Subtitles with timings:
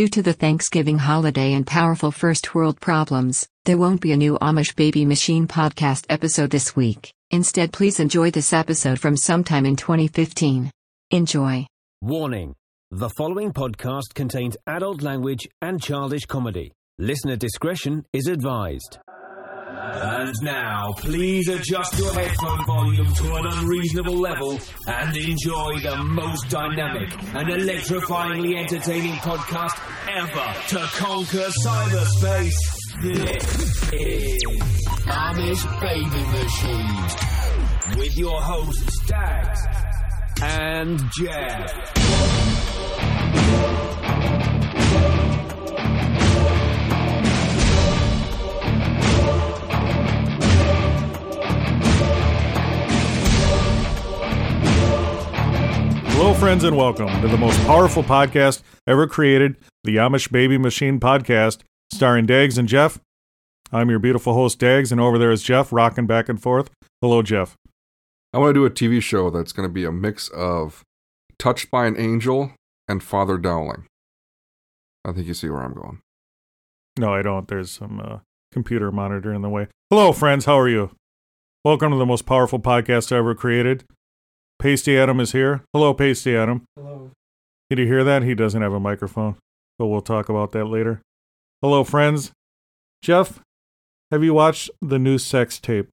[0.00, 4.38] Due to the Thanksgiving holiday and powerful first world problems, there won't be a new
[4.38, 7.12] Amish Baby Machine podcast episode this week.
[7.30, 10.70] Instead, please enjoy this episode from sometime in 2015.
[11.10, 11.66] Enjoy.
[12.00, 12.54] Warning
[12.90, 16.72] The following podcast contains adult language and childish comedy.
[16.98, 19.00] Listener discretion is advised.
[19.82, 26.50] And now, please adjust your headphone volume to an unreasonable level and enjoy the most
[26.50, 32.58] dynamic and electrifyingly entertaining podcast ever to conquer cyberspace.
[33.02, 34.44] This is
[35.06, 39.60] Amish Baby Machine with your hosts, Dags
[40.42, 41.70] and Jeff.
[56.20, 61.00] Hello, friends, and welcome to the most powerful podcast ever created, the Amish Baby Machine
[61.00, 61.60] Podcast,
[61.94, 63.00] starring Dags and Jeff.
[63.72, 66.68] I'm your beautiful host, Dags, and over there is Jeff, rocking back and forth.
[67.00, 67.56] Hello, Jeff.
[68.34, 70.82] I want to do a TV show that's going to be a mix of
[71.38, 72.52] Touched by an Angel
[72.86, 73.86] and Father Dowling.
[75.06, 76.00] I think you see where I'm going.
[76.98, 77.48] No, I don't.
[77.48, 78.18] There's some uh,
[78.52, 79.68] computer monitor in the way.
[79.88, 80.44] Hello, friends.
[80.44, 80.90] How are you?
[81.64, 83.84] Welcome to the most powerful podcast ever created.
[84.60, 85.62] Pasty Adam is here.
[85.72, 86.64] Hello, Pasty Adam.
[86.76, 87.12] Hello.
[87.70, 88.22] Did you hear that?
[88.22, 89.36] He doesn't have a microphone,
[89.78, 91.00] but we'll talk about that later.
[91.62, 92.30] Hello, friends.
[93.00, 93.40] Jeff,
[94.10, 95.88] have you watched the new sex tape?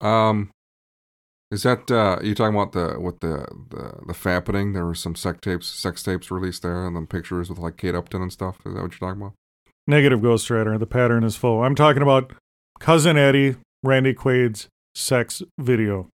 [0.00, 0.50] Um,
[1.50, 4.72] is that uh, you talking about the with the the the fappening?
[4.72, 7.96] There were some sex tapes, sex tapes released there, and then pictures with like Kate
[7.96, 8.58] Upton and stuff.
[8.64, 9.32] Is that what you're talking about?
[9.88, 10.78] Negative Ghost Rider.
[10.78, 11.64] The pattern is full.
[11.64, 12.34] I'm talking about
[12.78, 16.08] cousin Eddie, Randy Quaid's sex video.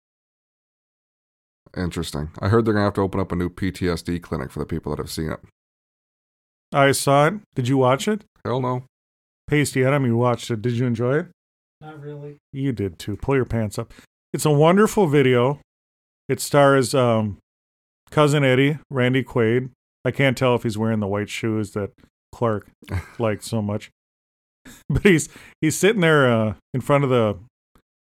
[1.76, 2.30] Interesting.
[2.40, 4.90] I heard they're gonna have to open up a new PTSD clinic for the people
[4.90, 5.40] that have seen it.
[6.72, 7.34] I saw it.
[7.54, 8.24] Did you watch it?
[8.44, 8.84] Hell no.
[9.48, 10.62] Pasty Adam, you watched it.
[10.62, 11.26] Did you enjoy it?
[11.80, 12.38] Not really.
[12.52, 13.16] You did too.
[13.16, 13.92] Pull your pants up.
[14.32, 15.60] It's a wonderful video.
[16.28, 17.38] It stars um,
[18.10, 19.70] cousin Eddie, Randy Quaid.
[20.04, 21.90] I can't tell if he's wearing the white shoes that
[22.32, 22.68] Clark
[23.18, 23.90] liked so much,
[24.88, 25.28] but he's
[25.60, 27.38] he's sitting there uh, in front of the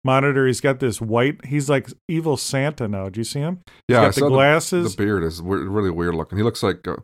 [0.05, 0.47] monitor.
[0.47, 1.45] He's got this white.
[1.47, 3.09] He's like evil Santa now.
[3.09, 3.61] Do you see him?
[3.89, 4.95] Yeah, I he's saw the glasses.
[4.97, 6.39] The, beard is we- really weird looking.
[6.39, 6.97] He looks like uh,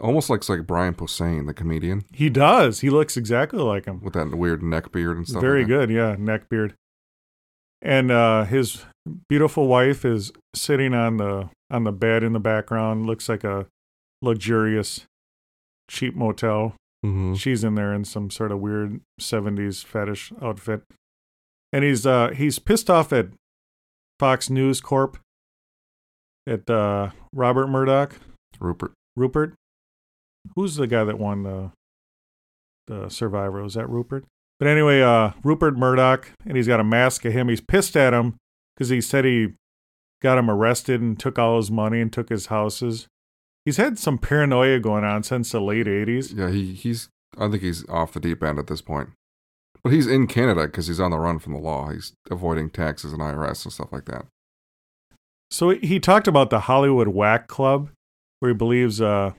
[0.00, 2.80] almost looks like Brian Posehn, the comedian, he does.
[2.80, 4.00] He looks exactly like him.
[4.02, 5.40] with that weird neck beard and stuff.
[5.40, 5.74] Very like that.
[5.86, 6.74] good, yeah, neck beard.
[7.82, 8.84] And uh, his
[9.28, 13.06] beautiful wife is sitting on the on the bed in the background.
[13.06, 13.66] Looks like a
[14.22, 15.04] luxurious,
[15.88, 16.74] cheap motel.
[17.04, 17.38] Mhm.
[17.38, 20.82] She's in there in some sort of weird '70s fetish outfit,
[21.72, 23.28] and he's uh he's pissed off at
[24.18, 25.18] Fox News Corp.
[26.48, 28.20] At uh, Robert Murdoch,
[28.60, 28.92] Rupert.
[29.16, 29.54] Rupert.
[30.54, 31.72] Who's the guy that won the
[32.86, 33.62] the Survivor?
[33.62, 34.24] Was that Rupert?
[34.60, 37.48] But anyway, uh, Rupert Murdoch, and he's got a mask of him.
[37.48, 38.36] He's pissed at him
[38.74, 39.54] because he said he
[40.22, 43.06] got him arrested and took all his money and took his houses.
[43.64, 46.32] He's had some paranoia going on since the late '80s.
[46.36, 47.08] Yeah, he he's.
[47.36, 49.10] I think he's off the deep end at this point.
[49.86, 51.90] But he's in Canada because he's on the run from the law.
[51.90, 54.26] He's avoiding taxes and IRS and stuff like that.
[55.50, 57.90] So he talked about the Hollywood Whack Club,
[58.40, 59.32] where he believes uh,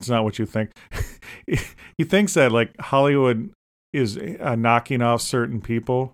[0.00, 0.72] it's not what you think.
[1.46, 3.50] he thinks that like Hollywood
[3.92, 6.12] is uh, knocking off certain people.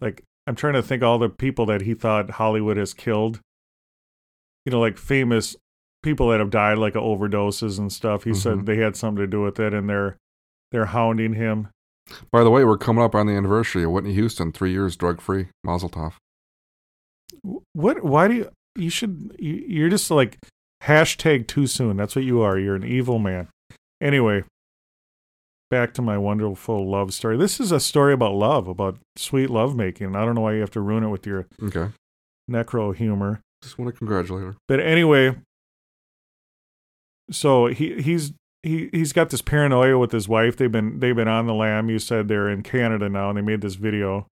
[0.00, 3.40] Like I'm trying to think all the people that he thought Hollywood has killed.
[4.66, 5.56] You know, like famous
[6.02, 8.24] people that have died like overdoses and stuff.
[8.24, 8.66] He said Mhm.
[8.66, 10.16] they had something to do with it, and they're
[10.70, 11.68] they're hounding him.
[12.30, 15.20] By the way, we're coming up on the anniversary of Whitney Houston, three years drug
[15.20, 15.48] free.
[15.64, 16.14] Mazel tov.
[17.72, 18.02] What?
[18.04, 18.50] Why do you?
[18.76, 19.34] You should.
[19.38, 20.38] You, you're just like
[20.82, 21.96] hashtag too soon.
[21.96, 22.58] That's what you are.
[22.58, 23.48] You're an evil man.
[24.00, 24.44] Anyway,
[25.70, 27.36] back to my wonderful love story.
[27.36, 30.14] This is a story about love, about sweet love making.
[30.16, 31.88] I don't know why you have to ruin it with your Okay.
[32.50, 33.40] necro humor.
[33.62, 34.56] Just want to congratulate her.
[34.66, 35.36] But anyway,
[37.30, 40.56] so he he's he he's got this paranoia with his wife.
[40.56, 41.90] They've been they've been on the lam.
[41.90, 44.26] You said they're in Canada now, and they made this video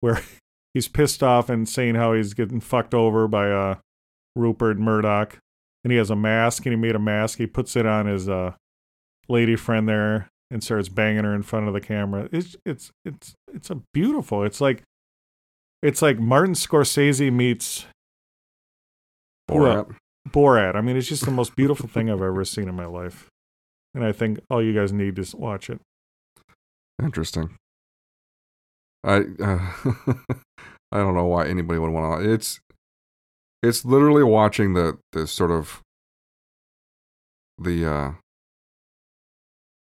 [0.00, 0.20] where
[0.74, 3.76] he's pissed off and saying how he's getting fucked over by uh
[4.36, 5.38] Rupert Murdoch,
[5.82, 7.38] and he has a mask, and he made a mask.
[7.38, 8.54] He puts it on his uh
[9.28, 12.28] lady friend there and starts banging her in front of the camera.
[12.32, 14.42] It's it's it's it's a beautiful.
[14.42, 14.82] It's like
[15.82, 17.84] it's like Martin Scorsese meets
[19.50, 19.94] Borat.
[20.28, 20.74] Borat.
[20.74, 23.28] I mean, it's just the most beautiful thing I've ever seen in my life.
[23.94, 25.80] And I think all you guys need is watch it.
[27.02, 27.56] Interesting.
[29.04, 29.72] I uh,
[30.92, 32.32] I don't know why anybody would want to.
[32.32, 32.60] It's
[33.62, 35.80] it's literally watching the the sort of
[37.58, 38.12] the uh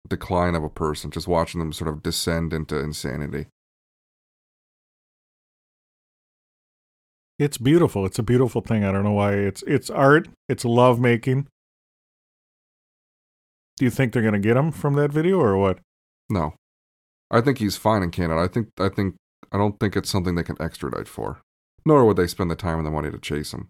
[0.08, 3.46] decline of a person, just watching them sort of descend into insanity.
[7.38, 8.06] It's beautiful.
[8.06, 8.84] It's a beautiful thing.
[8.84, 9.34] I don't know why.
[9.34, 10.28] It's it's art.
[10.48, 11.48] It's love making.
[13.76, 15.78] Do you think they're gonna get him from that video or what?
[16.30, 16.54] No,
[17.30, 18.40] I think he's fine in Canada.
[18.40, 19.16] I think I think
[19.52, 21.40] I don't think it's something they can extradite for.
[21.86, 23.68] Nor would they spend the time and the money to chase him.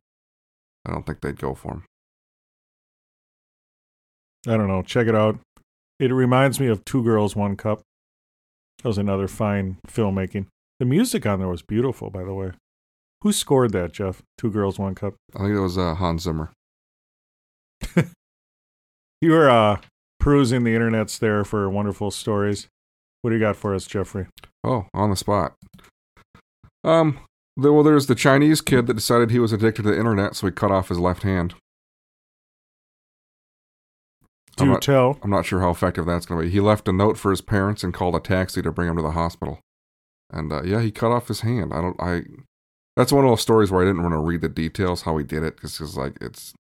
[0.87, 1.85] I don't think they'd go for him.
[4.47, 4.83] I don't know.
[4.83, 5.39] Check it out.
[5.99, 7.81] It reminds me of Two Girls, One Cup.
[8.83, 10.47] That was another fine filmmaking.
[10.79, 12.53] The music on there was beautiful, by the way.
[13.23, 14.23] Who scored that, Jeff?
[14.37, 15.15] Two Girls, One Cup.
[15.35, 16.53] I think it was uh, Hans Zimmer.
[19.25, 19.81] You were uh,
[20.25, 22.67] perusing the internets there for wonderful stories.
[23.21, 24.27] What do you got for us, Jeffrey?
[24.65, 25.53] Oh, on the spot.
[26.83, 27.19] Um,
[27.59, 30.47] there, well, there's the Chinese kid that decided he was addicted to the internet, so
[30.47, 31.55] he cut off his left hand.
[34.57, 35.19] Do I'm not, tell.
[35.23, 36.51] I'm not sure how effective that's going to be.
[36.51, 39.03] He left a note for his parents and called a taxi to bring him to
[39.03, 39.59] the hospital.
[40.31, 41.75] And uh, yeah, he cut off his hand.
[41.75, 42.01] I don't.
[42.01, 42.23] I.
[42.97, 45.25] That's one of those stories where I didn't want to read the details how he
[45.25, 46.55] did it because it's like it's.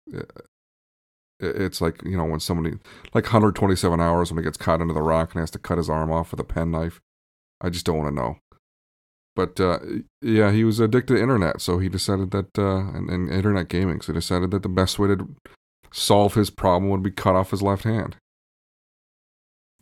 [1.40, 2.78] It, it's like you know when somebody
[3.14, 5.90] like 127 hours when he gets caught into the rock and has to cut his
[5.90, 7.00] arm off with a penknife.
[7.60, 8.38] I just don't want to know.
[9.36, 9.78] But uh,
[10.20, 14.00] yeah, he was addicted to internet, so he decided that uh, and, and internet gaming.
[14.00, 15.28] So he decided that the best way to
[15.92, 18.16] solve his problem would be cut off his left hand.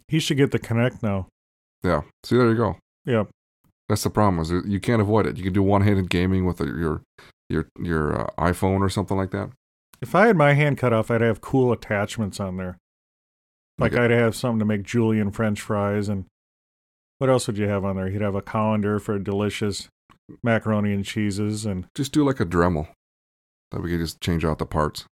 [0.09, 1.29] He should get the Kinect now.
[1.83, 2.03] Yeah.
[2.25, 2.77] See, there you go.
[3.05, 3.25] Yeah.
[3.89, 5.37] That's the problem is you can't avoid it.
[5.37, 7.03] You can do one-handed gaming with your
[7.49, 9.51] your your uh, iPhone or something like that.
[10.01, 12.79] If I had my hand cut off, I'd have cool attachments on there.
[13.79, 14.05] Like Okay.
[14.05, 16.25] I'd have something to make julienne French fries, and
[17.19, 18.09] what else would you have on there?
[18.09, 19.89] You'd have a colander for delicious
[20.43, 22.89] macaroni and cheeses, and Just do like a Dremel
[23.71, 25.05] that we could just change out the parts.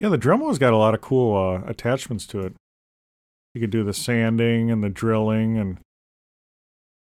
[0.00, 2.54] yeah, the Dremel's got a lot of cool uh, attachments to it.
[3.54, 5.78] You could do the sanding and the drilling, and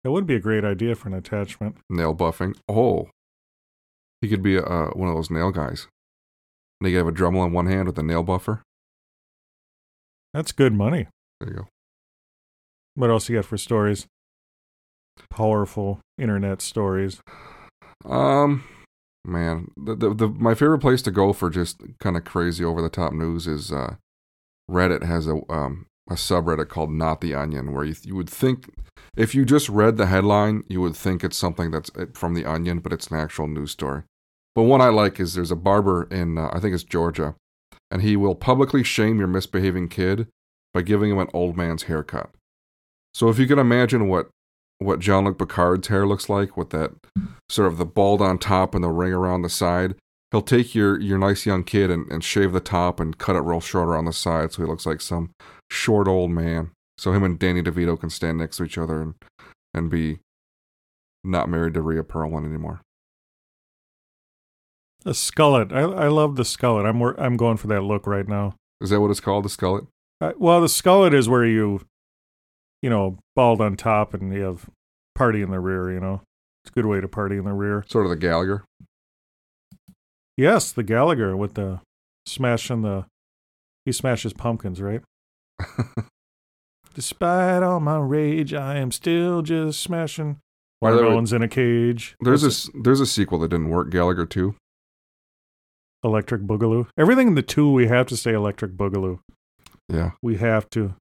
[0.03, 1.77] that would be a great idea for an attachment.
[1.89, 2.55] Nail buffing.
[2.69, 3.09] Oh,
[4.23, 5.87] he could be uh, one of those nail guys.
[6.79, 8.61] And he could have a Dremel in one hand with a nail buffer.
[10.33, 11.07] That's good money.
[11.41, 11.67] There you go.
[12.95, 14.07] What else you got for stories?
[15.29, 17.19] Powerful internet stories.
[18.05, 18.63] Um,
[19.25, 22.81] man, the, the the my favorite place to go for just kind of crazy over
[22.81, 23.95] the top news is uh,
[24.71, 28.69] Reddit has a um a subreddit called Not the Onion where you you would think
[29.17, 32.45] if you just read the headline you would think it's something that's uh, from the
[32.45, 34.03] Onion but it's an actual news story.
[34.55, 37.35] But one I like is there's a barber in uh, I think it's Georgia,
[37.89, 40.27] and he will publicly shame your misbehaving kid
[40.73, 42.29] by giving him an old man's haircut.
[43.13, 44.29] So if you can imagine what
[44.79, 46.91] what Jean-Luc Picard's hair looks like with that
[47.49, 49.95] sort of the bald on top and the ring around the side.
[50.31, 53.41] He'll take your, your nice young kid and, and shave the top and cut it
[53.41, 55.29] real short around the side so he looks like some
[55.69, 56.71] short old man.
[56.97, 59.13] So him and Danny DeVito can stand next to each other and,
[59.73, 60.19] and be
[61.23, 62.81] not married to Rhea Perlman anymore.
[65.05, 65.71] A skullet.
[65.73, 66.87] I I love the skullet.
[66.87, 68.55] I'm wor- I'm going for that look right now.
[68.81, 69.87] Is that what it's called, the skullet?
[70.21, 71.81] Uh, well, the skullet is where you,
[72.81, 74.69] you know, bald on top and you have
[75.15, 75.91] party in the rear.
[75.91, 76.21] You know,
[76.63, 77.83] it's a good way to party in the rear.
[77.89, 78.63] Sort of the Gallagher.
[80.37, 81.81] Yes, the Gallagher with the
[82.25, 83.05] smashing the,
[83.85, 85.01] he smashes pumpkins, right?
[86.95, 90.39] Despite all my rage, I am still just smashing
[90.81, 92.15] the way, watermelons in a cage.
[92.21, 94.55] There's a, there's a sequel that didn't work, Gallagher 2.
[96.03, 96.87] Electric Boogaloo.
[96.97, 99.19] Everything in the two, we have to say Electric Boogaloo.
[99.89, 100.11] Yeah.
[100.21, 100.95] We have to.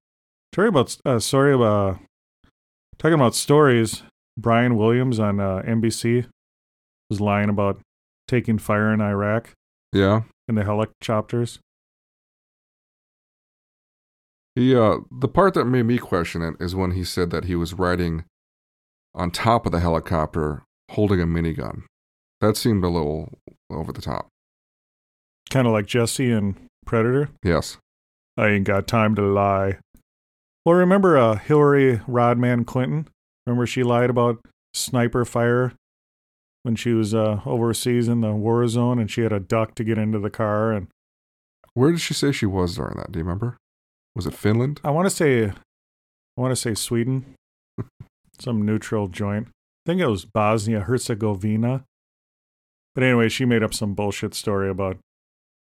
[0.54, 0.96] Sorry about.
[1.04, 1.98] Uh, sorry about.
[2.98, 4.02] Talking about stories.
[4.38, 6.26] Brian Williams on uh, NBC
[7.10, 7.80] was lying about
[8.28, 9.50] taking fire in Iraq
[9.92, 10.22] Yeah.
[10.48, 11.58] in the helicopters.
[14.54, 17.54] He uh the part that made me question it is when he said that he
[17.54, 18.24] was riding
[19.14, 21.82] on top of the helicopter holding a minigun.
[22.40, 23.38] That seemed a little
[23.70, 24.28] over the top.
[25.52, 26.54] Kind of like Jesse and
[26.86, 27.28] Predator.
[27.44, 27.76] Yes.
[28.38, 29.76] I ain't got time to lie.
[30.64, 33.06] Well, remember uh, Hillary Rodham Clinton?
[33.44, 34.38] Remember she lied about
[34.72, 35.74] sniper fire
[36.62, 39.84] when she was uh, overseas in the war zone and she had a duck to
[39.84, 40.72] get into the car.
[40.72, 40.88] And
[41.74, 43.12] Where did she say she was during that?
[43.12, 43.58] Do you remember?
[44.14, 44.80] Was it Finland?
[44.82, 45.52] I want to say, I
[46.40, 47.34] want to say Sweden,
[48.40, 49.48] some neutral joint.
[49.48, 51.84] I think it was Bosnia Herzegovina.
[52.94, 54.96] But anyway, she made up some bullshit story about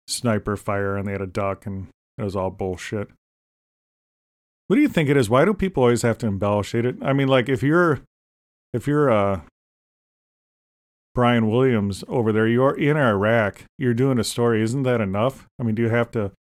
[0.10, 1.88] sniper fire and they had a duck and
[2.18, 3.10] it was all bullshit.
[4.68, 5.30] What do you think it is?
[5.30, 6.96] Why do people always have to embellish it?
[7.02, 8.02] I mean, like if you're
[8.74, 9.42] if you're uh
[11.16, 15.48] Brian Williams over there, you're in Iraq, you're doing a story, isn't that enough?
[15.60, 16.32] I mean, do you have to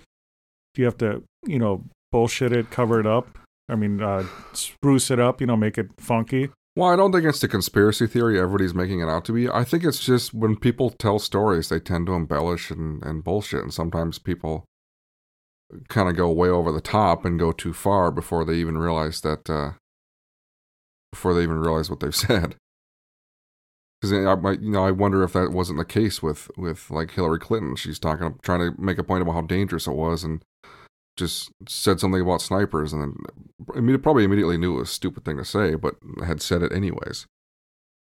[0.73, 3.37] do you have to, you know, bullshit it, cover it up.
[3.67, 5.41] I mean, uh, spruce it up.
[5.41, 6.49] You know, make it funky.
[6.79, 9.49] Well, I don't think it's the conspiracy theory everybody's making it out to be.
[9.49, 13.63] I think it's just when people tell stories, they tend to embellish and, and bullshit.
[13.63, 14.63] And sometimes people
[15.89, 19.19] kind of go way over the top and go too far before they even realize
[19.19, 19.71] that, uh,
[21.11, 22.55] before they even realize what they've said.
[23.99, 27.39] Because I, you know, I wonder if that wasn't the case with with like Hillary
[27.39, 27.75] Clinton.
[27.75, 30.41] She's talking, trying to make a point about how dangerous it was, and
[31.19, 33.15] just said something about snipers, and
[33.67, 35.95] then probably immediately knew it was a stupid thing to say, but
[36.25, 37.27] had said it anyways.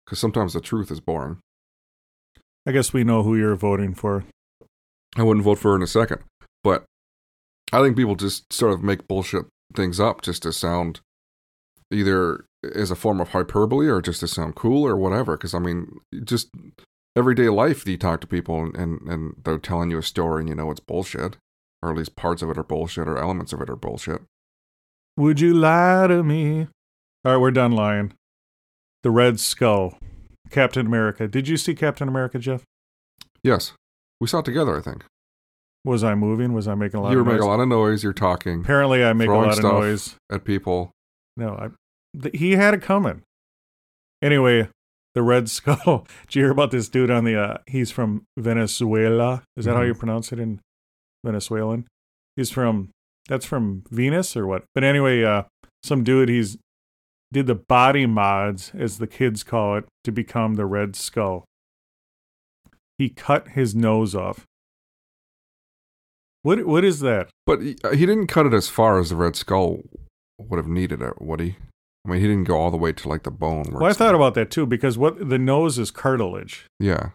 [0.06, 1.38] Because sometimes the truth is boring.
[2.66, 4.24] I guess we know who you're voting for.
[5.16, 6.22] I wouldn't vote for her in a second,
[6.62, 6.84] but
[7.72, 11.00] I think people just sort of make bullshit things up just to sound
[11.90, 15.36] either as a form of hyperbole or just to sound cool or whatever.
[15.36, 16.50] Because I mean, just
[17.16, 20.48] everyday life, you talk to people and, and, and they're telling you a story and
[20.48, 21.36] you know it's bullshit,
[21.82, 24.22] or at least parts of it are bullshit or elements of it are bullshit.
[25.16, 26.68] Would you lie to me?
[27.24, 28.12] All right, we're done lying.
[29.02, 29.98] The Red Skull,
[30.50, 31.26] Captain America.
[31.28, 32.62] Did you see Captain America, Jeff?
[33.42, 33.72] Yes,
[34.20, 34.76] we saw it together.
[34.76, 35.04] I think.
[35.84, 36.52] Was I moving?
[36.52, 37.10] Was I making a lot?
[37.12, 37.34] You were of noise?
[37.36, 38.02] making a lot of noise.
[38.04, 38.60] You're talking.
[38.60, 40.16] Apparently, I make a lot of noise.
[40.30, 40.90] at people.
[41.38, 41.68] No, I,
[42.20, 43.22] th- he had it coming.
[44.22, 44.68] Anyway,
[45.14, 46.06] the Red Skull.
[46.26, 47.36] Did you hear about this dude on the?
[47.40, 49.42] Uh, he's from Venezuela.
[49.56, 49.86] Is that how Mhm.
[49.88, 50.60] you pronounce it in
[51.24, 51.86] Venezuelan?
[52.36, 52.90] He's from.
[53.28, 54.64] That's from Venus or what?
[54.74, 55.44] But anyway, uh,
[55.82, 56.28] some dude.
[56.28, 56.58] He's
[57.32, 61.44] did the body mods, as the kids call it, to become the Red Skull.
[62.98, 64.46] He cut his nose off.
[66.42, 66.66] What?
[66.66, 67.28] What is that?
[67.46, 69.80] But he, he didn't cut it as far as the Red Skull
[70.38, 71.56] would have needed it, would he?
[72.04, 73.66] I mean, he didn't go all the way to like the bone.
[73.72, 76.66] Well, I thought about that too because what the nose is cartilage.
[76.78, 77.10] Yeah,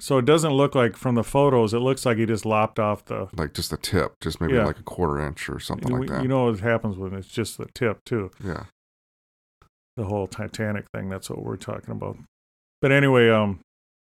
[0.00, 1.74] So it doesn't look like from the photos.
[1.74, 3.28] It looks like he just lopped off the.
[3.36, 4.64] like just the tip, just maybe Yeah.
[4.64, 6.22] like a quarter inch or something like that.
[6.22, 8.30] you know what happens when it's just the tip too.
[8.44, 8.64] yeah,
[9.96, 11.08] The whole Titanic thing.
[11.08, 12.16] That's what we're talking about.
[12.80, 13.58] But anyway, um,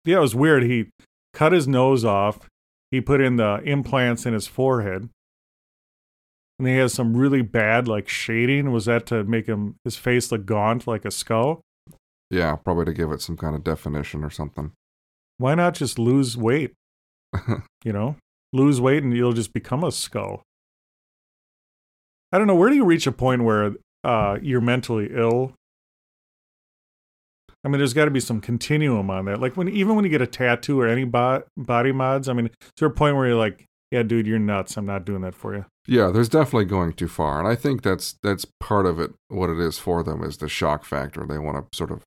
[0.04, 0.62] yeah, it was weird.
[0.62, 0.90] He
[1.32, 2.38] cut his nose off.
[2.92, 5.08] He put in the implants in his forehead,
[6.58, 8.70] and he has some really bad like shading.
[8.70, 11.60] Was that to make him his face look gaunt like a skull?
[12.30, 14.70] yeah, probably to give it some kind of definition or something.
[15.42, 16.72] Why not just lose weight?
[17.84, 18.14] You know,
[18.52, 20.44] lose weight and you'll just become a skull.
[22.30, 22.54] I don't know.
[22.54, 23.72] Where do you reach a point where
[24.04, 25.54] uh, you're mentally ill?
[27.64, 29.40] I mean, there's got to be some continuum on that.
[29.40, 32.46] Like when, even when you get a tattoo or any bo- body mods, I mean,
[32.46, 34.76] is there a point where you're like, "Yeah, dude, you're nuts.
[34.76, 37.82] I'm not doing that for you." Yeah, there's definitely going too far, and I think
[37.82, 39.10] that's that's part of it.
[39.26, 41.26] What it is for them is the shock factor.
[41.26, 42.04] They want to sort of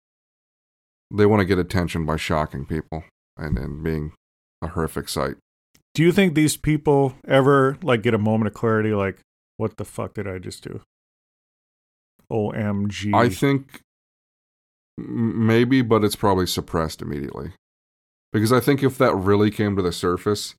[1.14, 3.04] they want to get attention by shocking people
[3.38, 4.14] and and being
[4.62, 5.36] a horrific sight.
[5.94, 8.94] Do you think these people ever like get a moment of clarity?
[8.94, 9.20] Like,
[9.58, 10.82] what the fuck did I just do?
[12.32, 13.14] Omg!
[13.14, 13.82] I think
[15.00, 17.52] m- maybe, but it's probably suppressed immediately
[18.34, 20.56] because I think if that really came to the surface,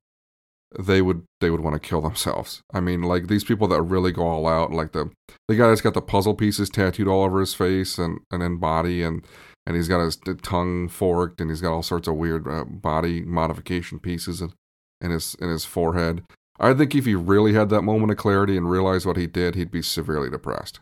[0.79, 2.61] they would they would want to kill themselves.
[2.73, 5.11] I mean, like these people that really go all out, like the
[5.47, 8.57] the guy that's got the puzzle pieces tattooed all over his face and and in
[8.57, 9.25] body, and
[9.67, 13.21] and he's got his tongue forked, and he's got all sorts of weird uh, body
[13.21, 14.53] modification pieces in,
[15.01, 16.23] in his in his forehead.
[16.57, 19.55] I think if he really had that moment of clarity and realized what he did,
[19.55, 20.79] he'd be severely depressed.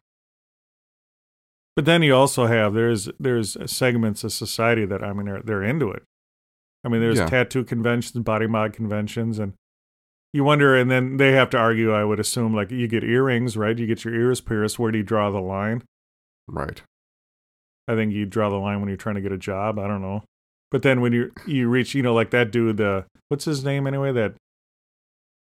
[1.76, 5.64] But then you also have there's there's segments of society that I mean they're they're
[5.64, 6.04] into it.
[6.84, 7.26] I mean there's Yeah.
[7.26, 9.54] tattoo conventions, body mod conventions, and
[10.32, 10.76] you wonder.
[10.78, 11.92] And then they have to argue.
[11.92, 13.78] I would assume like you get earrings, right?
[13.78, 14.78] You get your ears pierced.
[14.78, 15.82] Where do you draw the line?
[16.48, 16.82] Right.
[17.88, 19.80] I think you draw the line when you're trying to get a job.
[19.80, 20.24] I don't know.
[20.72, 23.88] But then when you you reach, you know, like that dude, the what's his name
[23.88, 24.12] anyway?
[24.12, 24.36] That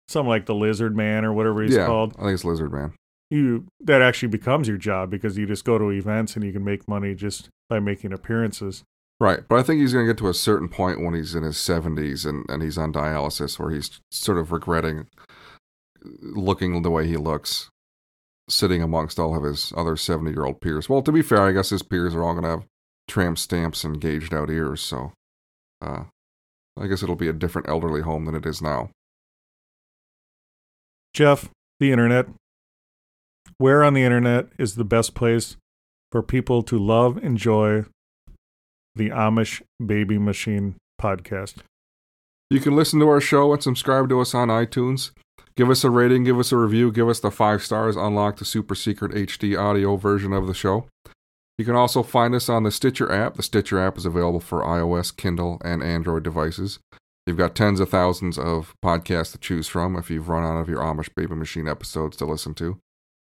[0.09, 2.15] something like the Lizard Man or whatever he's yeah, called.
[2.19, 2.95] I think it's Lizard Man.
[3.31, 6.65] You that actually becomes your job because you just go to events and you can
[6.65, 8.85] make money just by making appearances.
[9.21, 11.43] Right, but I think he's going to get to a certain point when he's in
[11.43, 15.09] his 70s and, and he's on dialysis where he's sort of regretting
[16.21, 17.69] looking the way he looks,
[18.49, 20.89] sitting amongst all of his other 70 year old peers.
[20.89, 22.65] Well, to be fair, I guess his peers are all going to have
[23.07, 25.13] tramp stamps and gauged out ears, so
[25.81, 26.05] uh,
[26.79, 28.91] I guess it'll be a different elderly home than it is now.
[31.15, 31.49] Jeff,
[31.81, 32.27] the internet.
[33.57, 35.57] Where on the internet is the best place
[36.13, 37.87] for people to love, enjoy
[38.95, 41.57] the Amish Baby Machine podcast?
[42.51, 45.11] You can listen to our show and subscribe to us on iTunes.
[45.59, 48.45] Give us a rating, give us a review, give us the five stars, unlock the
[48.45, 50.87] super secret HD audio version of the show.
[51.59, 53.35] You can also find us on the Stitcher app.
[53.35, 56.79] The Stitcher app is available for iOS, Kindle, and Android devices.
[57.27, 60.69] You've got tens of thousands of podcasts to choose from if you've run out of
[60.69, 62.79] your Amish Baby Machine episodes to listen to.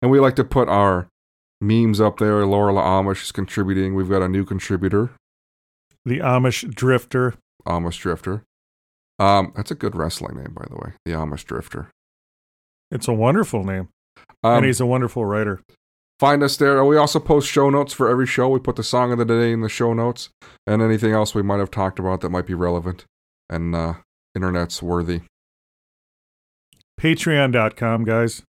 [0.02, 1.08] And we like to put our
[1.60, 2.44] memes up there.
[2.46, 3.94] Laura Amish is contributing.
[3.94, 5.10] We've got a new contributor,
[6.04, 7.34] The Amish Drifter.
[7.66, 8.42] Amish Drifter.
[9.18, 10.92] Um, that's a good wrestling name, by the way.
[11.04, 11.88] The Amish Drifter.
[12.90, 13.88] It's a wonderful name,
[14.42, 15.60] Um, and he's a wonderful writer.
[16.20, 16.84] Find us there.
[16.84, 18.50] We also post show notes for every show.
[18.50, 20.28] We put the song of the day in the show notes
[20.66, 23.06] and anything else we might have talked about that might be relevant
[23.48, 23.94] and uh,
[24.36, 25.22] internet's worthy.
[27.00, 28.42] Patreon.com, guys.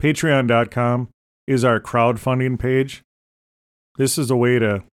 [0.00, 1.08] Patreon.com
[1.48, 3.02] is our crowdfunding page.
[3.98, 4.84] This is a way to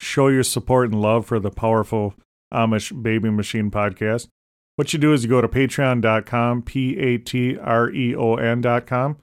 [0.00, 2.14] show your support and love for the powerful
[2.52, 4.28] Amish Baby Machine podcast.
[4.76, 9.18] What you do is you go to patreon.com, P A T R E O N.com,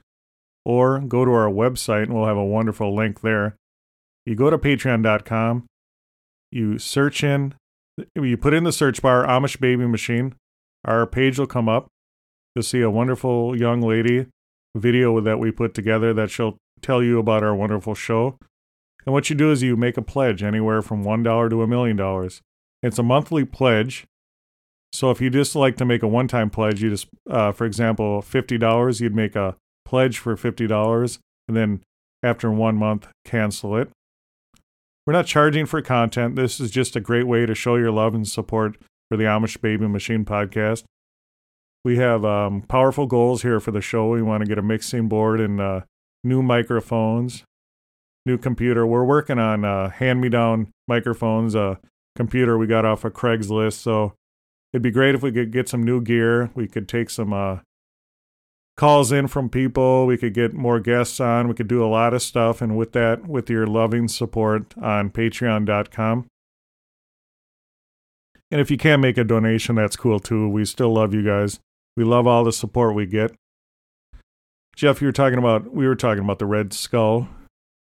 [0.64, 3.56] or go to our website and we'll have a wonderful link there.
[4.24, 5.66] You go to patreon.com,
[6.50, 7.54] you search in,
[8.14, 10.34] you put in the search bar Amish Baby Machine,
[10.84, 11.88] our page will come up.
[12.54, 14.26] You'll see a wonderful young lady
[14.76, 18.38] video that we put together that she'll tell you about our wonderful show.
[19.04, 21.96] And what you do is you make a pledge anywhere from $1 to a million
[21.96, 22.40] dollars.
[22.82, 24.04] It's a monthly pledge.
[24.92, 27.64] So if you just like to make a one time pledge, you just, uh, for
[27.64, 29.56] example, $50, you'd make a
[29.92, 31.82] pledge for $50 and then
[32.22, 33.90] after one month, cancel it.
[35.06, 36.34] We're not charging for content.
[36.34, 38.78] This is just a great way to show your love and support
[39.10, 40.84] for the Amish Baby Machine podcast.
[41.84, 44.08] We have um, powerful goals here for the show.
[44.08, 45.80] We want to get a mixing board and uh,
[46.24, 47.44] new microphones,
[48.24, 48.86] new computer.
[48.86, 51.78] We're working on uh, hand-me-down microphones, a
[52.16, 53.74] computer we got off of Craigslist.
[53.74, 54.14] So
[54.72, 56.50] it'd be great if we could get some new gear.
[56.54, 57.58] We could take some uh,
[58.82, 60.06] calls in from people.
[60.06, 61.46] We could get more guests on.
[61.46, 62.60] We could do a lot of stuff.
[62.60, 66.26] And with that, with your loving support on Patreon.com.
[68.50, 70.48] And if you can't make a donation, that's cool too.
[70.48, 71.60] We still love you guys.
[71.96, 73.30] We love all the support we get.
[74.74, 77.28] Jeff, you were talking about we were talking about the Red Skull,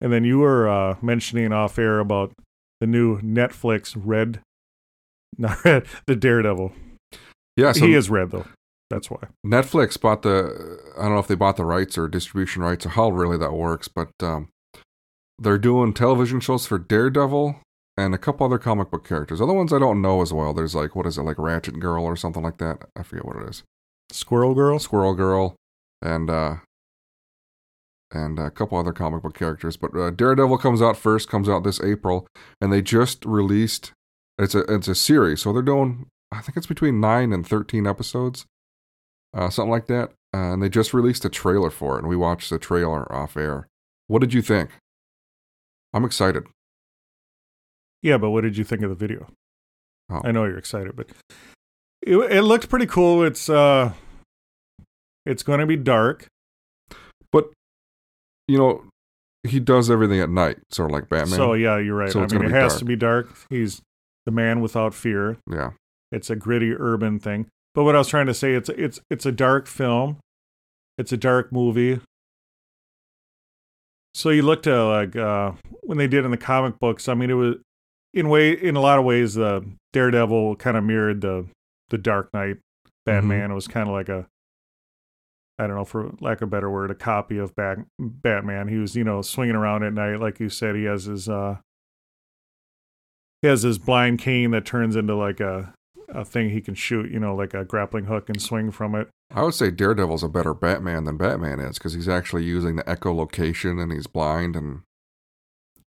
[0.02, 2.32] and then you were uh, mentioning off air about
[2.78, 4.40] the new Netflix Red,
[5.38, 6.72] not Red, the Daredevil.
[7.56, 8.44] Yeah, so he is red though.
[8.90, 9.28] That's why.
[9.46, 12.90] Netflix bought the, I don't know if they bought the rights or distribution rights or
[12.90, 14.48] how really that works, but um,
[15.38, 17.60] they're doing television shows for Daredevil
[17.96, 19.40] and a couple other comic book characters.
[19.40, 20.52] Other ones I don't know as well.
[20.52, 22.78] There's like, what is it, like Ratchet Girl or something like that?
[22.96, 23.62] I forget what it is.
[24.10, 24.78] Squirrel Girl.
[24.78, 25.54] Squirrel Girl,
[26.02, 26.56] and uh,
[28.12, 29.76] and a couple other comic book characters.
[29.76, 32.26] But uh, Daredevil comes out first, comes out this April,
[32.60, 33.92] and they just released.
[34.38, 36.06] It's a it's a series, so they're doing.
[36.32, 38.46] I think it's between nine and thirteen episodes,
[39.34, 40.10] uh, something like that.
[40.32, 43.36] Uh, and they just released a trailer for it, and we watched the trailer off
[43.36, 43.66] air.
[44.06, 44.70] What did you think?
[45.92, 46.44] I'm excited.
[48.02, 49.28] Yeah, but what did you think of the video?
[50.10, 50.20] Oh.
[50.24, 51.08] I know you're excited, but
[52.02, 53.22] it, it looked pretty cool.
[53.22, 53.92] It's uh,
[55.26, 56.26] it's going to be dark.
[57.32, 57.50] But
[58.48, 58.84] you know,
[59.42, 61.36] he does everything at night, sort of like Batman.
[61.36, 62.10] So yeah, you're right.
[62.10, 62.78] So I mean, it has dark.
[62.78, 63.28] to be dark.
[63.50, 63.82] He's
[64.26, 65.38] the man without fear.
[65.50, 65.70] yeah,
[66.12, 67.48] It's a gritty urban thing.
[67.74, 70.18] But what I was trying to say, it's it's it's a dark film.
[70.98, 72.00] It's a dark movie.
[74.14, 75.52] So you look to like uh,
[75.82, 77.08] when they did in the comic books.
[77.08, 77.56] I mean, it was
[78.12, 79.60] in way in a lot of ways, uh,
[79.92, 81.46] Daredevil kind of mirrored the
[81.90, 82.58] the Dark Knight
[83.06, 83.50] Batman.
[83.50, 84.26] It was kind of like a
[85.60, 88.68] I don't know, for lack of a better word, a copy of Bat- Batman.
[88.68, 90.74] He was, you know, swinging around at night, like you said.
[90.74, 91.58] He has his, uh,
[93.42, 95.74] he has his blind cane that turns into like a,
[96.12, 99.08] a thing he can shoot, you know, like a grappling hook and swing from it.
[99.32, 102.82] I would say Daredevil's a better Batman than Batman is because he's actually using the
[102.84, 104.80] echolocation and he's blind and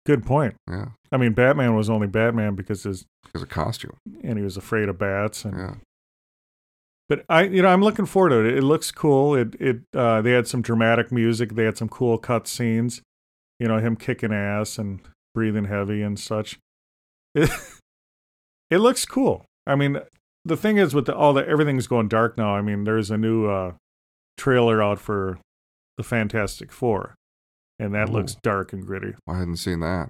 [0.05, 0.55] Good point.
[0.69, 3.97] yeah, I mean, Batman was only Batman because his, because of costume.
[4.23, 5.45] and he was afraid of bats.
[5.45, 5.75] And Yeah,
[7.07, 8.57] but I, you know, I'm looking forward to it.
[8.57, 9.35] It looks cool.
[9.35, 11.55] It, it, uh, they had some dramatic music.
[11.55, 13.01] They had some cool cut scenes.
[13.59, 15.01] You know, him kicking ass and
[15.33, 16.59] breathing heavy and such.
[17.35, 17.49] it,
[18.69, 19.45] it looks cool.
[19.69, 19.99] I mean,
[20.43, 22.55] the thing is with the, all the everything's going dark now.
[22.55, 23.73] I mean, there's a new uh,
[24.37, 25.39] trailer out for
[25.97, 27.15] the Fantastic Four,
[27.77, 28.13] and that Ooh.
[28.13, 29.13] looks dark and gritty.
[29.27, 30.09] I hadn't seen that.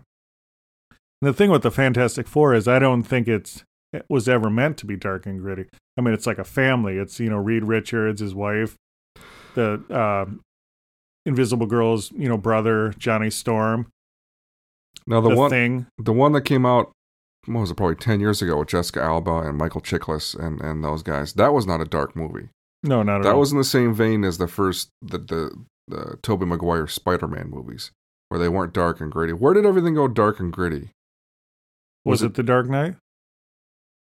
[1.22, 4.50] And the thing with the Fantastic Four is I don't think it's it was ever
[4.50, 5.66] meant to be dark and gritty.
[5.98, 6.98] I mean, it's like a family.
[6.98, 8.78] It's you know Reed Richards, his wife,
[9.56, 10.26] the uh,
[11.26, 13.88] Invisible Girl's you know brother Johnny Storm,
[15.06, 15.88] Now the, the one thing.
[15.98, 16.92] the one that came out
[17.54, 20.84] what was it probably 10 years ago with Jessica Alba and Michael Chiklis and and
[20.84, 21.34] those guys.
[21.34, 22.50] That was not a dark movie.
[22.84, 23.34] No, not at That all.
[23.36, 25.52] That was in the same vein as the first the the,
[25.88, 27.92] the Tobey Maguire Spider-Man movies
[28.30, 29.34] where they weren't dark and gritty.
[29.34, 30.92] Where did everything go dark and gritty?
[32.06, 32.96] was, was it, it- the Dark Knight?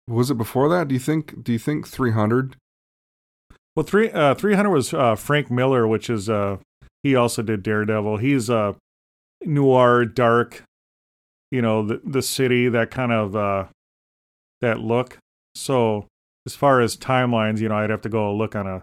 [0.08, 0.88] Was it before that?
[0.88, 2.56] Do you think do you think 300?
[3.74, 6.56] Well, three uh, three hundred was uh, Frank Miller, which is uh,
[7.02, 8.16] he also did Daredevil.
[8.18, 8.74] He's a
[9.44, 10.62] noir, dark,
[11.50, 13.66] you know, the the city that kind of uh,
[14.60, 15.18] that look.
[15.54, 16.06] So
[16.46, 18.82] as far as timelines, you know, I'd have to go look on a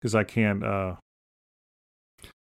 [0.00, 0.94] because I can't uh,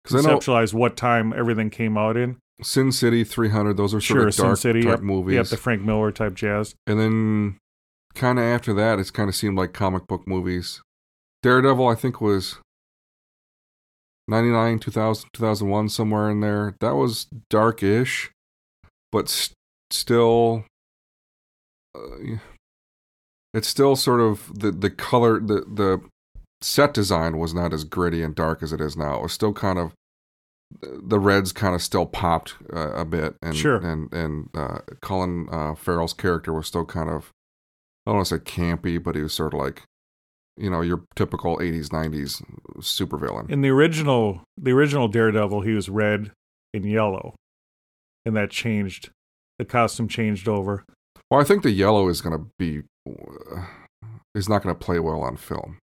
[0.06, 2.38] Cuz I know conceptualize what time everything came out in.
[2.62, 5.36] Sin City 300 those are sort Sure, of Sin dark City, type yep, movies.
[5.36, 6.76] Yep, the Frank Miller type jazz.
[6.88, 7.58] And then
[8.15, 10.82] kind of after that, it's kind of seemed like comic book movies.
[11.43, 12.58] Daredevil, I think, was
[14.28, 16.76] 99, 2000, 2001, somewhere in there.
[16.82, 18.32] That was dark-ish,
[19.12, 19.52] but s-
[19.91, 20.65] still,
[21.96, 22.38] uh,
[23.54, 26.02] it's still sort of the the color, the the
[26.62, 29.17] set design was not as gritty and dark as it is now.
[29.17, 29.93] It was still kind of
[30.82, 33.78] the reds kind of still popped uh, a bit, and Sure.
[33.78, 37.32] and and uh, Colin uh, Farrell's character was still kind of
[38.06, 39.84] I don't want to say campy, but he was sort of like
[40.58, 42.43] you know your typical '80s '90s
[42.80, 43.50] supervillain.
[43.50, 46.32] In the original, the original Daredevil, he was red
[46.74, 47.36] and yellow,
[48.27, 49.09] and that changed.
[49.57, 50.83] The costume changed over.
[51.31, 53.63] Well, I think the yellow is going to be uh,
[54.35, 55.79] is not going to play well on film.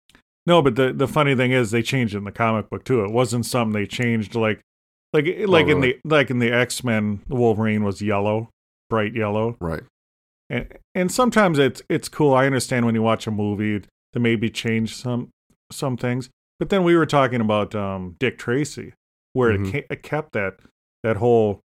[0.45, 3.03] No, but the the funny thing is they changed it in the comic book too.
[3.03, 4.59] It wasn't something they changed like
[5.13, 5.99] like like in really?
[6.03, 8.49] the like in the X Men, Wolverine was yellow,
[8.89, 9.83] bright yellow, Right.
[10.49, 12.33] and and sometimes it's it's cool.
[12.33, 15.29] I understand when you watch a movie to maybe change some
[15.71, 16.29] some things,
[16.59, 18.93] but then we were talking about um, Dick Tracy,
[19.31, 19.67] where Mhm.
[19.67, 20.55] it, ca- it kept that
[21.03, 21.61] that whole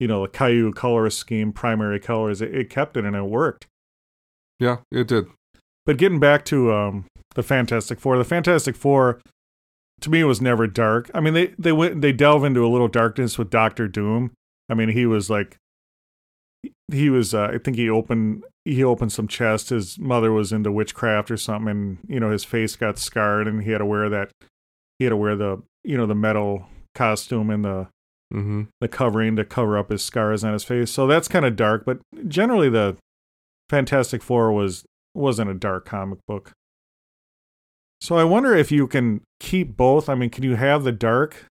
[0.00, 2.40] you know the Caillou color scheme, primary colors.
[2.40, 3.66] It, it kept it and it worked.
[4.60, 5.26] Yeah, it did.
[5.86, 9.20] But getting back to um, the Fantastic Four, the Fantastic Four
[10.00, 11.10] to me was never dark.
[11.14, 14.32] I mean, they they went they delve into a little darkness with Doctor Doom.
[14.68, 15.56] I mean, he was like
[16.92, 19.70] he was uh, I think he opened he opened some chest.
[19.70, 23.62] His mother was into witchcraft or something, and you know his face got scarred, and
[23.62, 24.30] he had to wear that
[24.98, 27.88] he had to wear the you know the metal costume and the
[28.32, 30.90] hmm the covering to cover up his scars on his face.
[30.90, 32.96] So that's kind of dark, but generally the
[33.70, 36.52] Fantastic Four was wasn't a dark comic book.
[38.00, 40.08] So I wonder if you can keep both.
[40.08, 41.46] I mean, can you have the dark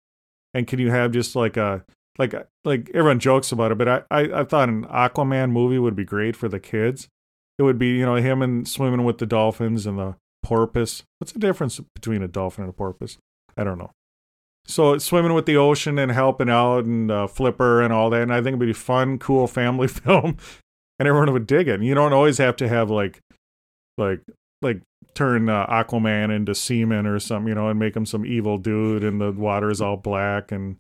[0.54, 1.84] and can you have just like a
[2.18, 2.34] like
[2.64, 6.06] like everyone jokes about it, but I, I, I thought an Aquaman movie would be
[6.06, 7.08] great for the kids.
[7.58, 11.04] It would be, you know, him and swimming with the dolphins and the porpoise.
[11.20, 13.18] What's the difference between a dolphin and a porpoise?
[13.58, 13.92] I don't know.
[14.68, 18.24] So swimming with the ocean and helping out and uh, flipper and all that.
[18.24, 20.38] And I think it'd be fun, cool family film,
[21.00, 21.82] and everyone would dig it.
[21.82, 23.22] You don't always have to have like,
[23.98, 24.22] like,
[24.62, 24.82] like
[25.14, 29.04] turn uh, Aquaman into semen or something, you know, and make him some evil dude,
[29.04, 30.52] and the water is all black.
[30.52, 30.78] And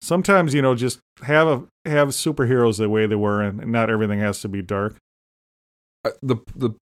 [0.00, 4.20] sometimes, you know, just have a have superheroes the way they were, and, not everything
[4.20, 4.96] has to be dark.
[6.22, 6.74] The the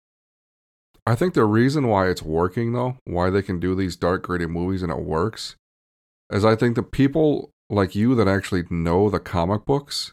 [1.07, 4.45] I think the reason why it's working though, why they can do these dark gritty
[4.45, 5.57] movies and it works,
[6.31, 10.13] is I think the people like you that actually know the comic books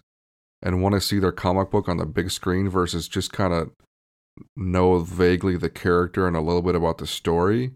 [0.61, 3.71] and want to see their comic book on the big screen versus just kind of
[4.55, 7.73] know vaguely the character and a little bit about the story.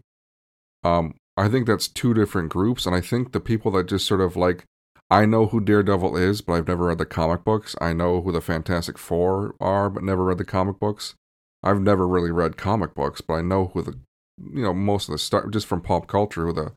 [0.84, 4.20] Um, I think that's two different groups, and I think the people that just sort
[4.20, 4.64] of like
[5.10, 7.74] I know who Daredevil is, but I've never read the comic books.
[7.80, 11.16] I know who the Fantastic Four are, but never read the comic books.
[11.64, 13.98] I've never really read comic books, but I know who the,
[14.38, 16.72] you know, most of the stuff just from pop culture who the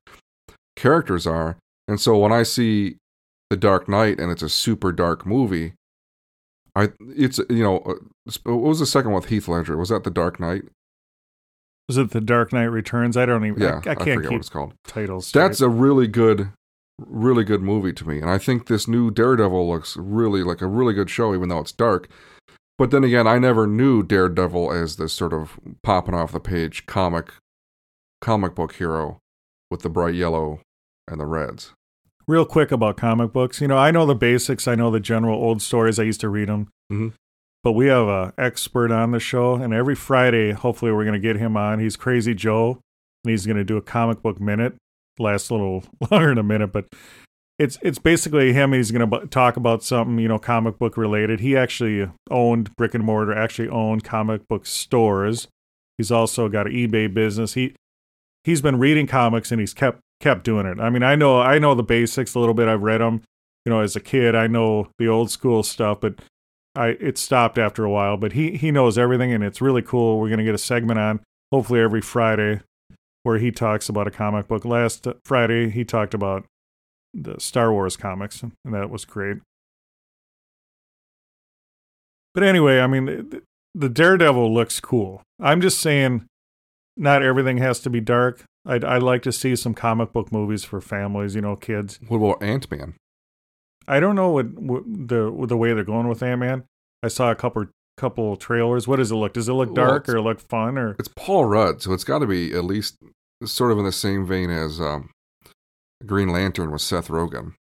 [0.76, 1.58] characters are.
[1.88, 2.98] And so when I see
[3.50, 5.74] The Dark Knight and it's a super dark movie,
[6.76, 7.94] I it's you know, uh,
[8.44, 9.78] what was the second one with Heath Ledger?
[9.78, 10.64] Was that The Dark Knight?
[11.88, 13.18] Was it The Dark Knight Returns?
[13.18, 13.62] I don't even.
[13.62, 14.74] Yeah, I, I can't forget keep what it's called.
[14.88, 15.32] titles.
[15.32, 16.52] That's a really good,
[17.00, 20.68] really good movie to me, and I think this new Daredevil looks really like a
[20.68, 22.10] really good show, even though it's dark.
[22.80, 26.88] But then again, I never knew Daredevil as this sort of popping off the page
[26.88, 27.34] comic,
[28.20, 29.20] comic book hero
[29.74, 30.60] with the bright yellow
[31.10, 31.74] and the reds.
[32.26, 33.60] real quick about comic books.
[33.60, 34.66] You know, I know the basics.
[34.66, 36.00] I know the general old stories.
[36.00, 36.70] I used to read them.
[36.92, 37.12] Mhm.
[37.64, 41.28] but we have a expert on the show, and every Friday, hopefully, we're going to
[41.28, 41.80] get him on.
[41.80, 42.80] He's Crazy Joe,
[43.24, 44.76] and he's going to do a comic book minute.
[45.20, 46.86] Lasts a little longer than a minute, but
[47.60, 48.72] it's it's basically him.
[48.74, 51.40] He's going to talk about something you know comic book related.
[51.42, 55.48] He actually owned brick and mortar, actually owned comic book stores.
[55.98, 57.54] He's also got an eBay business.
[57.54, 57.76] He
[58.44, 60.80] he's been reading comics and he's kept kept doing it.
[60.80, 62.68] I mean, I know I know the basics a little bit.
[62.68, 63.22] I've read them,
[63.66, 64.36] you know, as a kid.
[64.36, 66.20] I know the old school stuff, but
[66.76, 68.18] I it stopped after a while.
[68.18, 70.20] But he he knows everything, and it's really cool.
[70.20, 71.20] We're gonna get a segment on
[71.52, 72.62] hopefully every Friday
[73.24, 74.66] where he talks about a comic book.
[74.66, 76.46] Last Friday he talked about
[77.14, 79.38] the Star Wars comics, and that was great.
[82.34, 83.44] But anyway, I mean, the,
[83.76, 85.22] the Daredevil looks cool.
[85.40, 86.26] I'm just saying,
[86.98, 88.44] not everything has to be dark.
[88.66, 92.00] I'd, I'd like to see some comic book movies for families, you know, kids.
[92.08, 92.96] What about Ant Man?
[93.88, 96.64] I don't know what, what the the way they're going with Ant Man.
[97.02, 97.66] I saw a couple
[97.98, 98.88] couple trailers.
[98.88, 99.34] What does it look?
[99.34, 100.96] Does it look dark it's- or look fun or?
[100.98, 102.98] It's Paul Rudd, so it's got to be at least
[103.44, 105.10] sort of in the same vein as um,
[106.06, 107.56] Green Lantern with Seth Rogen,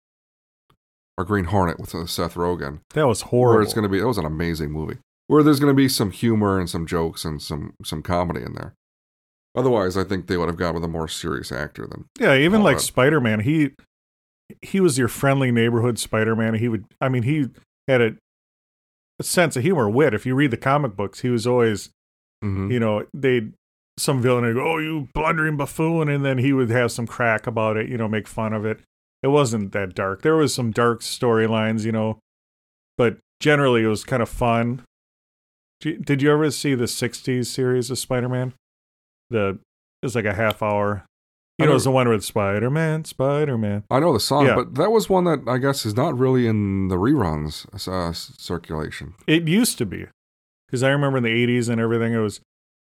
[1.17, 2.81] or Green Hornet with uh, Seth Rogen.
[2.93, 3.55] That was horrible.
[3.55, 4.99] Where it's going to be, that was an amazing movie.
[5.25, 8.53] Where there's going to be some humor and some jokes and some some comedy in
[8.53, 8.75] there.
[9.55, 12.63] Otherwise, I think they would have gone with a more serious actor than Yeah, even
[12.63, 13.71] like Spider Man, he
[14.61, 16.53] he was your friendly neighborhood Spider Man.
[16.55, 17.47] He would, I mean, he
[17.87, 18.11] had a,
[19.19, 20.13] a sense of humor, wit.
[20.13, 21.89] If you read the comic books, he was always,
[22.43, 22.71] Mhm.
[22.71, 23.49] you know, they
[23.97, 27.45] some villain would go, "Oh, you blundering buffoon," and then he would have some crack
[27.45, 28.79] about it, you know, make fun of it.
[29.21, 30.21] It wasn't that dark.
[30.21, 32.19] There was some dark storylines, you know,
[32.97, 34.81] but generally it was kind of fun.
[35.81, 38.53] Did you ever see the '60s series of Spider Man?
[39.31, 39.57] The
[40.01, 41.05] it was like a half hour.
[41.57, 43.83] You know, it's the one with Spider Man, Spider Man.
[43.91, 44.55] I know the song, Yeah.
[44.55, 49.13] but that was one that I guess is not really in the reruns uh, circulation.
[49.27, 50.07] It used to be,
[50.65, 52.13] because I remember in the '80s and everything.
[52.13, 52.41] It was,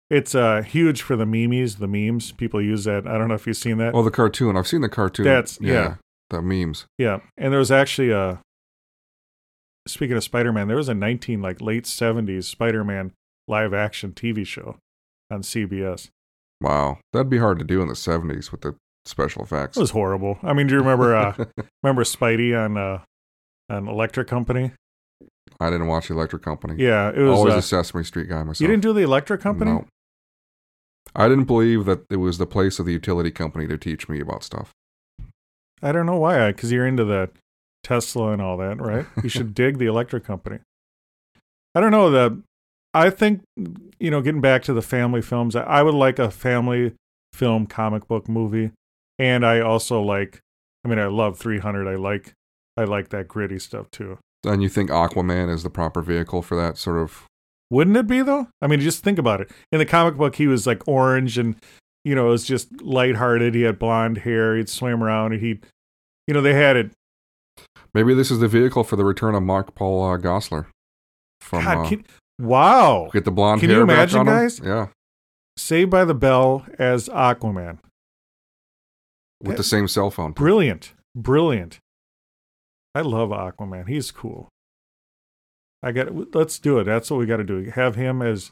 [0.09, 2.33] it's uh huge for the memes, the memes.
[2.33, 3.07] People use that.
[3.07, 3.95] I don't know if you've seen that.
[3.95, 4.57] Oh, the cartoon.
[4.57, 5.23] I've seen the cartoon.
[5.25, 5.95] That's- yeah.
[6.29, 6.87] The memes.
[6.97, 8.41] Yeah, and there was actually a.
[9.87, 13.13] Speaking of Spider Man, there was a 19 like late 70s Spider Man
[13.47, 14.75] live action TV show
[15.31, 16.09] on CBS.
[16.61, 19.77] Wow, that'd be hard to do in the '70s with the special effects.
[19.77, 20.37] It was horrible.
[20.43, 21.33] I mean, do you remember uh
[21.83, 23.03] remember Spidey on uh
[23.69, 24.71] on Electric Company?
[25.59, 26.75] I didn't watch the Electric Company.
[26.83, 27.37] Yeah, it was.
[27.37, 28.61] Always uh, a Sesame Street guy myself.
[28.61, 29.71] you didn't do the Electric Company?
[29.71, 29.85] No.
[31.15, 34.19] I didn't believe that it was the place of the utility company to teach me
[34.19, 34.71] about stuff.
[35.81, 36.51] I don't know why.
[36.51, 37.29] Because you're into the
[37.83, 39.05] Tesla and all that, right?
[39.23, 40.59] You should dig the Electric Company.
[41.73, 42.11] I don't know.
[42.11, 42.41] The
[42.99, 43.41] I think
[43.99, 46.93] you know, getting back to the family films, I, I would like a family
[47.33, 48.71] film comic book movie,
[49.19, 50.39] and I also like.
[50.85, 51.85] I mean, I love 300.
[51.87, 52.33] I like.
[52.77, 54.19] I like that gritty stuff too.
[54.45, 57.25] And you think Aquaman is the proper vehicle for that sort of?
[57.69, 58.47] Wouldn't it be though?
[58.61, 59.51] I mean, just think about it.
[59.71, 61.55] In the comic book, he was like orange and
[62.05, 63.53] you know, it was just lighthearted.
[63.53, 64.55] He had blonde hair.
[64.55, 65.65] He'd swim around and he'd,
[66.27, 66.91] you know, they had it.
[67.93, 70.67] Maybe this is the vehicle for the return of Mark Paul uh, Gosselaar.
[71.41, 72.05] From God, uh, can-
[72.39, 73.09] wow.
[73.13, 74.59] get the blonde can hair you imagine, guys?
[74.63, 74.87] Yeah,
[75.55, 77.79] Saved by the Bell as Aquaman.
[79.41, 80.33] with the same cell phone.
[80.33, 80.93] Brilliant.
[81.15, 81.79] Brilliant.
[82.93, 83.87] I love Aquaman.
[83.87, 84.49] He's cool.
[85.83, 86.85] I got let's do it.
[86.85, 87.69] That's what we got to do.
[87.71, 88.51] Have him as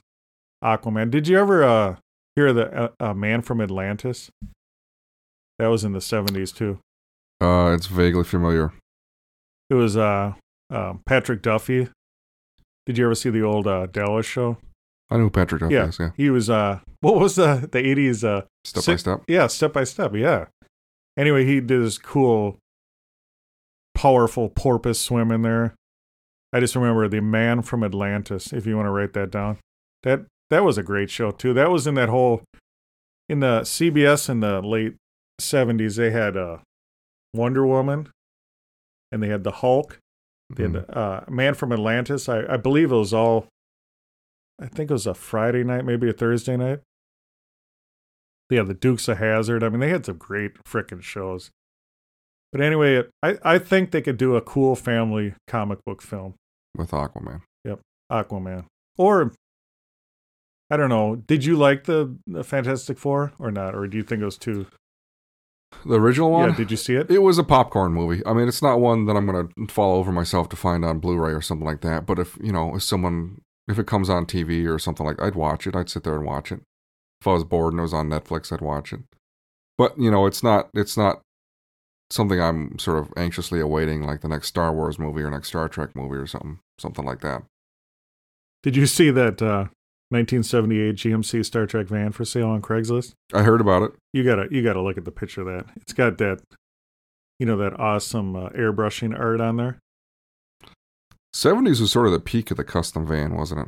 [0.64, 1.12] Aquaman.
[1.12, 1.96] Did you ever uh
[2.36, 4.30] hear the uh, uh, Man from Atlantis?
[5.58, 6.80] That was in the 70s too.
[7.40, 8.74] Uh, it's vaguely familiar.
[9.70, 10.34] It was uh,
[10.70, 11.90] um, Patrick Duffy.
[12.86, 14.58] Did you ever see the old uh, Dallas show?
[15.10, 15.88] I know Patrick Duffy Yeah.
[15.88, 16.00] is.
[16.00, 19.22] Yeah, He was uh, what was the the eighties uh, step by step.
[19.28, 20.46] yeah, step by step, yeah.
[21.18, 22.58] Anyway, he did this cool,
[23.94, 25.76] powerful porpoise swim in there.
[26.54, 28.54] I just remember the Man from Atlantis.
[28.54, 29.58] If you want to write that down,
[30.04, 31.54] that that was a great show too.
[31.54, 32.44] That was in that whole
[33.30, 34.96] in the CBS in the late
[35.40, 35.96] seventies.
[35.98, 36.58] They had uh,
[37.34, 38.10] Wonder Woman,
[39.12, 40.00] and they had the Hulk.
[40.50, 40.88] They had Mhm.
[40.88, 42.30] the, uh, Man from Atlantis.
[42.30, 43.48] I, I believe it was all.
[44.60, 46.82] I think it was a Friday night, maybe a Thursday night.
[48.50, 49.64] Yeah, the Dukes of Hazzard.
[49.64, 51.52] I mean, they had some great frickin' shows.
[52.52, 56.36] But anyway, I, I think they could do a cool family comic book film,
[56.78, 57.42] with Aquaman.
[57.66, 57.82] Yep,
[58.12, 58.66] Aquaman.
[58.98, 59.34] Or,
[60.70, 63.76] I don't know, did you like the, the Fantastic Four or not?
[63.76, 64.68] Or do you think it was too.
[65.86, 66.50] The original one.
[66.50, 67.10] Yeah, did you see it?
[67.10, 68.22] It was a popcorn movie.
[68.26, 71.00] I mean, it's not one that I'm going to fall over myself to find on
[71.00, 72.06] Blu-ray or something like that.
[72.06, 75.36] But if you know, if someone, if it comes on TV or something like, I'd
[75.36, 75.76] watch it.
[75.76, 76.62] I'd sit there and watch it.
[77.22, 79.02] If I was bored and it was on Netflix, I'd watch it.
[79.78, 81.22] But you know, it's not, it's not
[82.10, 85.68] something I'm sort of anxiously awaiting, like the next Star Wars movie or next Star
[85.68, 87.44] Trek movie or something, something like that.
[88.64, 89.66] Did you see that uh,
[90.16, 93.14] 1978 GMC Star Trek van for sale on Craigslist?
[93.34, 93.92] I heard about it.
[94.14, 95.74] You gotta you gotta look at the picture of that.
[95.78, 96.40] It's got that,
[97.40, 99.80] you know, that awesome uh, airbrushing art on there.
[101.36, 103.68] 70s was sort of the peak of the custom van, wasn't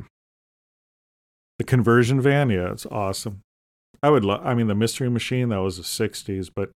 [1.58, 3.42] The conversion van, yeah, it's awesome.
[4.02, 4.40] I would love.
[4.46, 6.70] I mean, the Mystery Machine that was the '60s, but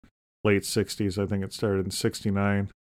[0.43, 1.21] late '60s.
[1.21, 2.71] I think it started in '69.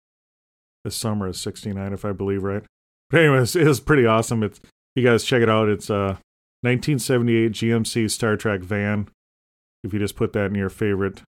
[0.85, 2.63] The summer of '69, if I believe right.
[3.11, 4.43] But anyways, it was pretty awesome.
[4.43, 4.61] It's
[4.95, 5.69] you guys check it out.
[5.69, 6.19] It's a
[6.63, 9.09] 1978 GMC Star Trek van.
[9.85, 11.23] If you just put that in your favorite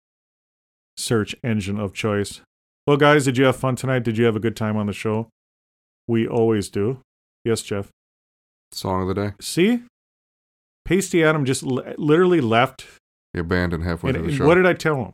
[0.98, 2.42] search engine of choice.
[2.88, 4.04] Well, guys, did you have fun tonight?
[4.04, 5.30] Did you have a good time on the show?
[6.08, 7.02] We always do.
[7.46, 7.90] Yes, Jeff.
[8.72, 9.34] Song of the day.
[9.40, 9.84] See,
[10.86, 12.86] Pasty Adam just l- literally left.
[13.34, 14.48] He abandoned halfway And, through the show.
[14.48, 15.14] what did I tell him?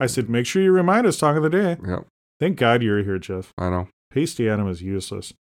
[0.00, 1.76] I said, make sure you remind us, song of the day.
[1.86, 2.06] Yep,
[2.40, 3.52] Thank God you're here, Jeff.
[3.56, 3.88] I know.
[4.10, 5.32] Pasty Adam is useless.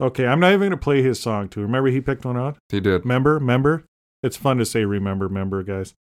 [0.00, 1.60] Okay, I'm not even going to play his song, too.
[1.60, 2.56] Remember he picked one out?
[2.68, 3.04] He did.
[3.04, 3.84] Member, member.
[4.22, 5.94] It's fun to say remember, member, guys.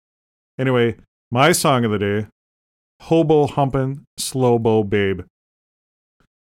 [0.59, 0.97] Anyway,
[1.31, 2.27] my song of the day,
[3.03, 5.21] Hobo Humpin' Slobo Babe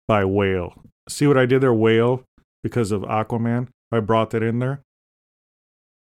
[0.08, 0.84] by Whale.
[1.10, 2.24] See what I did there, Whale,
[2.64, 3.68] because of Aquaman?
[3.92, 4.82] I brought that in there.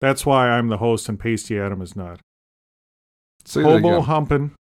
[0.02, 2.20] That's why I'm the host and Pasty Adam is not.
[3.46, 4.02] Say Hobo.
[4.02, 4.52] Humpin'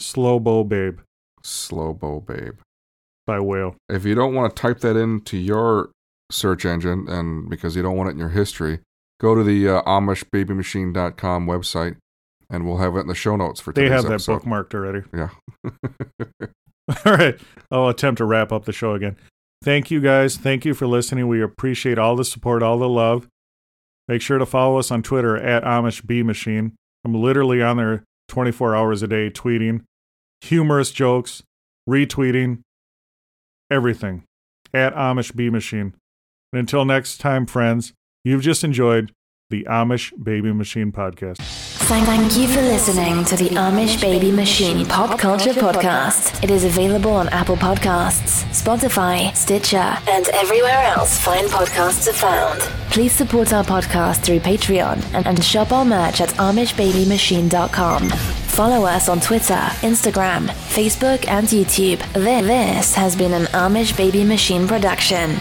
[0.00, 1.00] Slow Bow Babe
[1.42, 2.58] Slow Bow Babe.
[3.30, 3.76] By Whale.
[3.88, 5.90] If you don't want to type that into your
[6.32, 8.80] search engine, and because you don't want it in your history,
[9.20, 11.96] go to the uh, AmishBabyMachine.com website,
[12.50, 14.42] and we'll have it in the show notes for They have that episode.
[14.42, 15.02] bookmarked already.
[15.14, 15.28] Yeah.
[17.04, 17.38] All right.
[17.70, 19.16] I'll attempt to wrap up the show again.
[19.62, 20.36] Thank you guys.
[20.36, 21.28] Thank you for listening.
[21.28, 23.28] We appreciate all the support, all the love.
[24.08, 26.72] Make sure to follow us on Twitter at Amish Bee Machine.
[27.04, 29.82] I'm literally on there 24 hours a day tweeting
[30.40, 31.42] humorous jokes,
[31.88, 32.62] retweeting,
[33.70, 34.24] everything
[34.74, 35.94] at Amish Bee Machine.
[36.52, 37.92] And until next time, friends,
[38.24, 39.12] you've just enjoyed
[39.50, 41.38] the Amish Baby Machine podcast.
[41.90, 46.42] Thank you for listening to the Amish Baby Machine Pop Culture Podcast.
[46.44, 52.60] It is available on Apple Podcasts, Spotify, Stitcher, and everywhere else fine podcasts are found.
[52.92, 58.39] Please support our podcast through Patreon and, and shop our merch at AmishBabyMachine.com.
[58.50, 62.00] Follow us on Twitter, Instagram, Facebook, and YouTube.
[62.12, 65.36] This has been an Amish Baby Machine production.